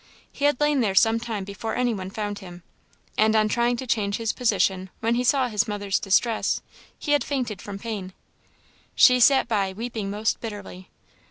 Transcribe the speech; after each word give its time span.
He 0.31 0.45
had 0.45 0.59
lain 0.59 0.79
there 0.79 0.95
some 0.95 1.19
time 1.19 1.43
before 1.43 1.75
any 1.75 1.93
one 1.93 2.09
found 2.09 2.39
him; 2.39 2.63
and 3.19 3.35
on 3.35 3.47
trying 3.47 3.77
to 3.77 3.85
change 3.85 4.17
his 4.17 4.33
position, 4.33 4.89
when 4.99 5.13
he 5.13 5.23
saw 5.23 5.47
his 5.47 5.67
mother's 5.67 5.99
distress, 5.99 6.63
he 6.97 7.11
had 7.11 7.23
fainted 7.23 7.61
from 7.61 7.77
pain. 7.77 8.13
She 8.95 9.19
sat 9.19 9.47
by, 9.47 9.73
weeping 9.73 10.09
most 10.09 10.41
bitterly. 10.41 10.89